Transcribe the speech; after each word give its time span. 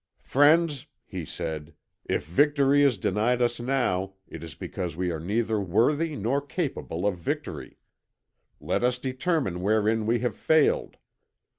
"'Friends,' 0.23 0.87
he 1.05 1.23
said, 1.23 1.75
'if 2.05 2.25
victory 2.25 2.81
is 2.81 2.97
denied 2.97 3.39
us 3.39 3.59
now, 3.59 4.15
it 4.27 4.43
is 4.43 4.55
because 4.55 4.95
we 4.97 5.11
are 5.11 5.19
neither 5.19 5.59
worthy 5.61 6.15
nor 6.15 6.41
capable 6.41 7.05
of 7.05 7.19
victory. 7.19 7.77
Let 8.59 8.83
us 8.83 8.97
determine 8.97 9.61
wherein 9.61 10.07
we 10.07 10.17
have 10.21 10.35
failed. 10.35 10.97